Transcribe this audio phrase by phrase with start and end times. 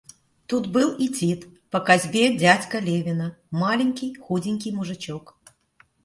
[0.47, 5.37] Тут был и Тит, по косьбе дядька Левина, маленький, худенький мужичок.